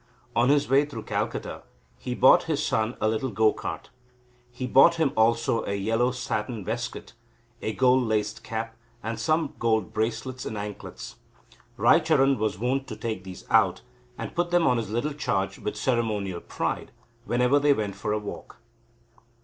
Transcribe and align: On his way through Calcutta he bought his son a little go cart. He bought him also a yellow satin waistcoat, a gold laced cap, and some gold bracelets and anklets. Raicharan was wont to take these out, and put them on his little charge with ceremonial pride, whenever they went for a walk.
On 0.35 0.49
his 0.49 0.67
way 0.67 0.83
through 0.83 1.03
Calcutta 1.03 1.61
he 1.99 2.15
bought 2.15 2.45
his 2.45 2.65
son 2.65 2.97
a 2.99 3.07
little 3.07 3.29
go 3.29 3.53
cart. 3.53 3.91
He 4.51 4.65
bought 4.65 4.95
him 4.95 5.13
also 5.15 5.63
a 5.65 5.75
yellow 5.75 6.09
satin 6.09 6.63
waistcoat, 6.65 7.13
a 7.61 7.73
gold 7.73 8.05
laced 8.05 8.41
cap, 8.43 8.75
and 9.03 9.19
some 9.19 9.53
gold 9.59 9.93
bracelets 9.93 10.43
and 10.43 10.57
anklets. 10.57 11.17
Raicharan 11.77 12.39
was 12.39 12.57
wont 12.57 12.87
to 12.87 12.95
take 12.95 13.23
these 13.23 13.45
out, 13.51 13.83
and 14.17 14.33
put 14.33 14.49
them 14.49 14.65
on 14.65 14.77
his 14.77 14.89
little 14.89 15.13
charge 15.13 15.59
with 15.59 15.75
ceremonial 15.77 16.39
pride, 16.41 16.91
whenever 17.25 17.59
they 17.59 17.71
went 17.71 17.95
for 17.95 18.11
a 18.11 18.17
walk. 18.17 18.57